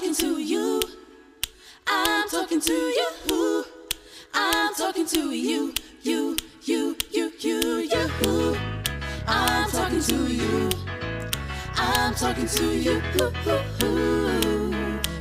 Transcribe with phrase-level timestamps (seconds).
[0.00, 0.80] talking to you.
[1.86, 3.64] I'm talking to you.
[4.32, 5.74] I'm talking to you.
[6.00, 8.56] You, you, you, you, you.
[9.26, 10.70] I'm talking to you.
[11.76, 13.02] I'm talking to you.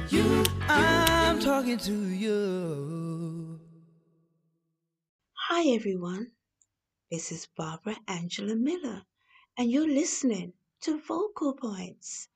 [0.09, 3.59] You, I'm talking to you.
[5.33, 6.31] Hi, everyone.
[7.11, 9.01] This is Barbara Angela Miller,
[9.57, 10.53] and you're listening
[10.83, 12.29] to Vocal Points,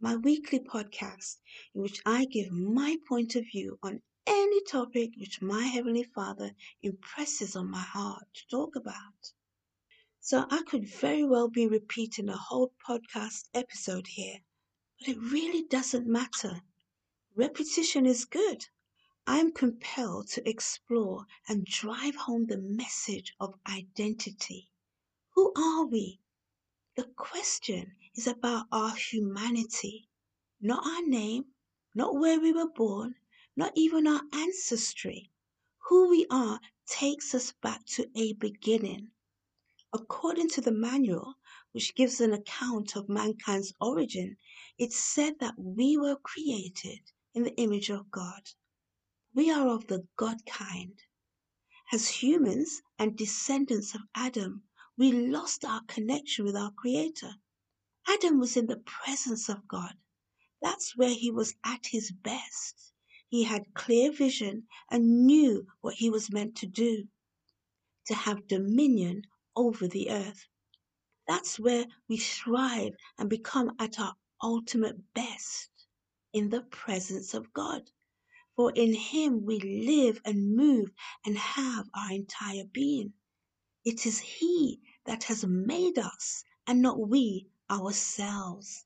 [0.00, 1.38] my weekly podcast
[1.74, 6.52] in which I give my point of view on any topic which my Heavenly Father
[6.82, 9.32] impresses on my heart to talk about.
[10.20, 14.38] So I could very well be repeating a whole podcast episode here,
[14.98, 16.62] but it really doesn't matter.
[17.36, 18.64] Repetition is good.
[19.26, 24.68] I am compelled to explore and drive home the message of identity.
[25.34, 26.20] Who are we?
[26.96, 30.08] The question is about our humanity,
[30.60, 31.44] not our name,
[31.94, 33.14] not where we were born,
[33.56, 35.30] not even our ancestry.
[35.88, 39.10] Who we are takes us back to a beginning.
[39.92, 41.34] According to the manual,
[41.72, 44.36] which gives an account of mankind's origin,
[44.78, 47.00] it said that we were created
[47.34, 48.50] in the image of God.
[49.34, 50.98] We are of the God kind.
[51.92, 54.62] As humans and descendants of Adam,
[54.96, 57.34] we lost our connection with our Creator.
[58.08, 59.94] Adam was in the presence of God.
[60.62, 62.92] That's where he was at his best.
[63.28, 67.08] He had clear vision and knew what he was meant to do
[68.06, 69.22] to have dominion
[69.56, 70.46] over the earth.
[71.28, 75.70] That's where we thrive and become at our ultimate best
[76.32, 77.90] in the presence of God.
[78.56, 80.90] For in Him we live and move
[81.24, 83.14] and have our entire being.
[83.84, 88.84] It is He that has made us and not we ourselves.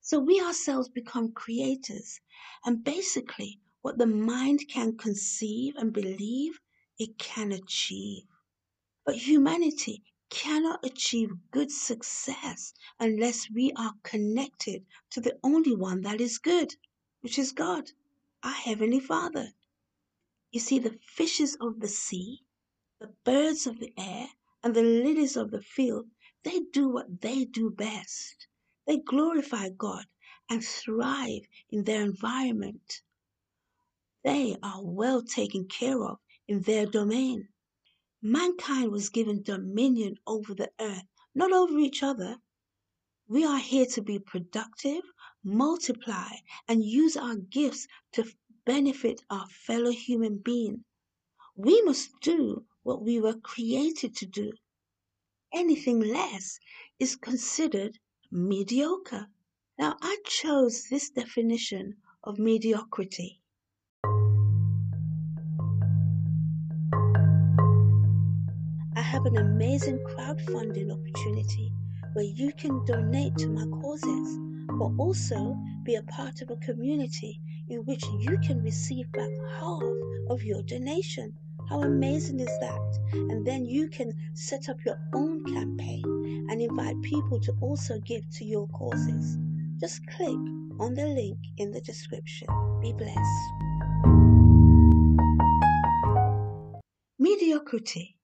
[0.00, 2.20] So we ourselves become creators.
[2.64, 6.60] And basically, what the mind can conceive and believe,
[6.98, 8.24] it can achieve.
[9.06, 16.20] But humanity cannot achieve good success unless we are connected to the only one that
[16.20, 16.74] is good,
[17.20, 17.90] which is God,
[18.42, 19.52] our Heavenly Father.
[20.50, 22.42] You see, the fishes of the sea,
[23.00, 24.28] the birds of the air,
[24.62, 26.06] and the lilies of the field,
[26.44, 28.46] they do what they do best.
[28.86, 30.06] They glorify God
[30.50, 33.02] and thrive in their environment.
[34.24, 36.18] They are well taken care of
[36.48, 37.48] in their domain.
[38.22, 41.04] Mankind was given dominion over the earth,
[41.34, 42.36] not over each other.
[43.28, 45.02] We are here to be productive,
[45.44, 46.30] multiply,
[46.68, 48.24] and use our gifts to
[48.66, 50.84] benefit our fellow human being.
[51.56, 54.52] We must do what we were created to do.
[55.54, 56.58] Anything less
[56.98, 57.96] is considered
[58.32, 59.28] mediocre.
[59.78, 61.94] Now, I chose this definition
[62.24, 63.40] of mediocrity.
[68.96, 71.72] I have an amazing crowdfunding opportunity
[72.14, 77.40] where you can donate to my causes, but also be a part of a community
[77.68, 79.82] in which you can receive back half
[80.30, 81.38] of your donation.
[81.68, 82.98] How amazing is that?
[83.12, 88.22] And then you can set up your own campaign and invite people to also give
[88.38, 89.38] to your causes.
[89.80, 90.38] Just click
[90.78, 92.48] on the link in the description.
[92.80, 93.18] Be blessed.
[97.18, 98.18] Mediocrity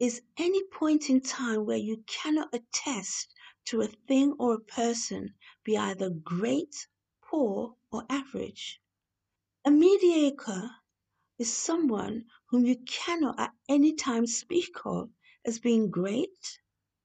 [0.00, 3.32] is any point in time where you cannot attest
[3.66, 5.32] to a thing or a person
[5.62, 6.88] be either great,
[7.22, 8.80] poor, or average.
[9.64, 10.68] A mediocre
[11.42, 15.10] is someone whom you cannot at any time speak of
[15.46, 16.60] as being great,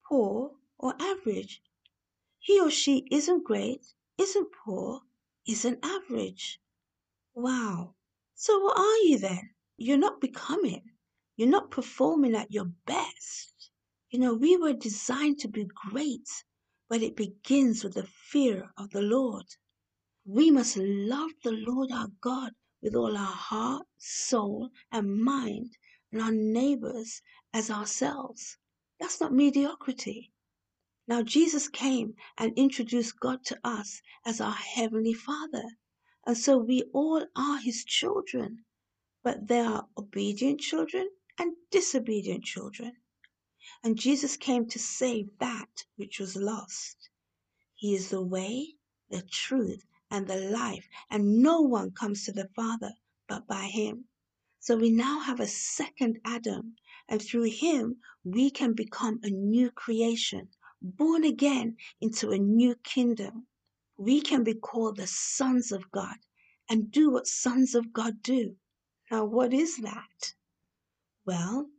[0.09, 1.61] poor, or average.
[2.39, 3.85] He or she isn't great,
[4.19, 5.01] isn't poor,
[5.47, 6.59] isn't average.
[7.35, 7.95] Wow.
[8.35, 9.51] So what are you then?
[9.77, 10.83] You're not becoming.
[11.37, 13.71] You're not performing at your best.
[14.11, 16.29] You know, we were designed to be great,
[16.89, 19.45] but it begins with the fear of the Lord.
[20.25, 22.51] We must love the Lord our God
[22.81, 25.77] with all our heart, soul, and mind,
[26.11, 27.21] and our neighbors
[27.53, 28.57] as ourselves.
[28.99, 30.31] That's not mediocrity.
[31.07, 35.63] Now, Jesus came and introduced God to us as our Heavenly Father.
[36.25, 38.65] And so we all are His children.
[39.23, 41.09] But there are obedient children
[41.39, 42.97] and disobedient children.
[43.83, 47.09] And Jesus came to save that which was lost.
[47.75, 48.75] He is the way,
[49.09, 52.93] the truth, and the life, and no one comes to the Father
[53.27, 54.05] but by Him.
[54.59, 56.75] So we now have a second Adam,
[57.07, 60.49] and through him we can become a new creation,
[60.81, 63.47] born again into a new kingdom.
[63.97, 66.17] We can be called the sons of God,
[66.69, 68.57] and do what sons of God do.
[69.09, 70.33] Now, what is that?
[71.25, 71.69] Well,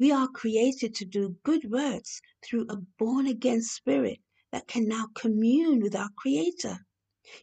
[0.00, 4.18] we are created to do good works through a born again spirit
[4.50, 6.84] that can now commune with our Creator.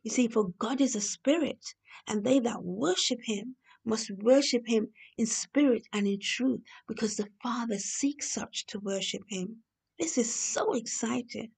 [0.04, 1.74] You see, for God is a spirit,
[2.08, 7.30] and they that worship him must worship him in spirit and in truth, because the
[7.42, 9.64] Father seeks such to worship him.
[9.98, 11.52] This is so exciting.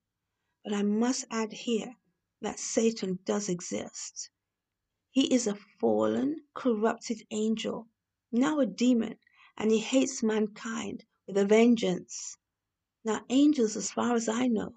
[0.63, 1.97] But I must add here
[2.39, 4.29] that Satan does exist.
[5.11, 7.89] He is a fallen, corrupted angel,
[8.31, 9.17] now a demon,
[9.57, 12.37] and he hates mankind with a vengeance.
[13.03, 14.75] Now, angels, as far as I know,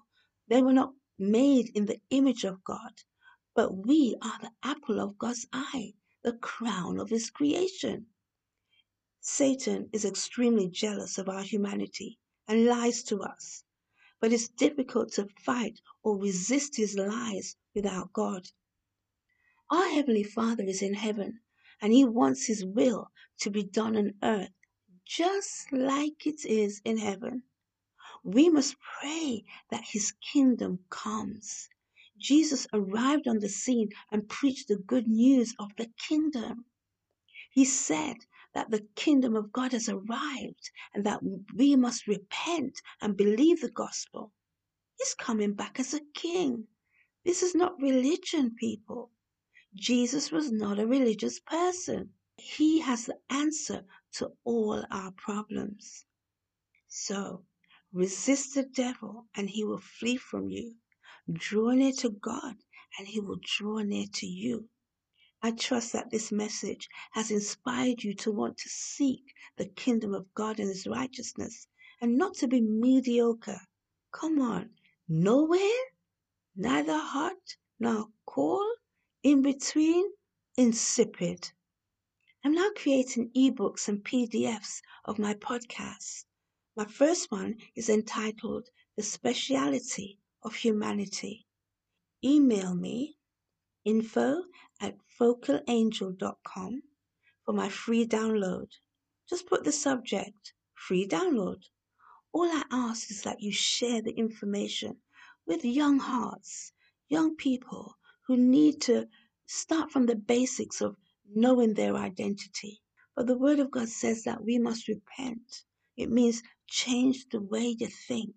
[0.49, 2.91] they were not made in the image of God,
[3.57, 8.05] but we are the apple of God's eye, the crown of his creation.
[9.19, 13.63] Satan is extremely jealous of our humanity and lies to us,
[14.21, 18.47] but it's difficult to fight or resist his lies without God.
[19.71, 21.39] Our Heavenly Father is in heaven
[21.81, 24.53] and he wants his will to be done on earth
[25.03, 27.41] just like it is in heaven.
[28.23, 31.69] We must pray that his kingdom comes.
[32.19, 36.65] Jesus arrived on the scene and preached the good news of the kingdom.
[37.51, 38.17] He said
[38.53, 41.21] that the kingdom of God has arrived and that
[41.55, 44.31] we must repent and believe the gospel.
[44.97, 46.67] He's coming back as a king.
[47.25, 49.11] This is not religion, people.
[49.75, 52.13] Jesus was not a religious person.
[52.37, 56.05] He has the answer to all our problems.
[56.87, 57.45] So,
[57.93, 60.75] resist the devil and he will flee from you.
[61.29, 62.55] Draw near to God
[62.97, 64.69] and he will draw near to you.
[65.41, 70.33] I trust that this message has inspired you to want to seek the kingdom of
[70.33, 71.67] God and his righteousness
[71.99, 73.59] and not to be mediocre.
[74.13, 74.69] Come on,
[75.09, 75.83] nowhere,
[76.55, 78.77] neither hot nor cold,
[79.21, 80.09] in between,
[80.55, 81.51] insipid.
[82.43, 86.23] I'm now creating ebooks and PDFs of my podcasts.
[86.77, 91.45] My first one is entitled The Speciality of Humanity.
[92.25, 93.17] Email me
[93.85, 94.43] info
[94.81, 96.83] at focalangel.com
[97.45, 98.67] for my free download.
[99.29, 101.61] Just put the subject free download.
[102.33, 104.97] All I ask is that you share the information
[105.47, 106.73] with young hearts,
[107.09, 107.95] young people
[108.27, 109.07] who need to
[109.47, 110.95] start from the basics of
[111.35, 112.81] knowing their identity.
[113.15, 115.63] But the Word of God says that we must repent.
[115.97, 118.35] It means change the way you think.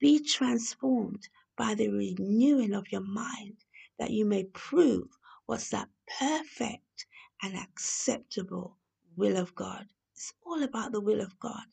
[0.00, 3.56] Be transformed by the renewing of your mind,
[3.98, 5.08] that you may prove
[5.46, 5.88] what's that
[6.18, 7.06] perfect
[7.42, 8.76] and acceptable
[9.16, 9.86] will of God.
[10.14, 11.64] It's all about the will of God.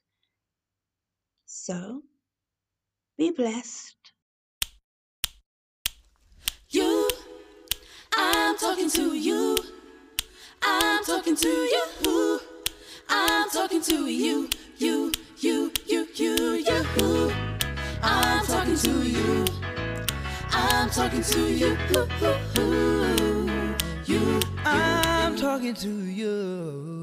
[1.45, 2.03] So,
[3.17, 3.97] be blessed.
[6.69, 7.09] You,
[8.15, 9.57] I'm talking to you.
[10.61, 12.39] I'm talking to you.
[13.09, 14.49] I'm talking to you.
[20.91, 21.77] Talking to you.
[24.05, 27.00] You, I'm talking to you.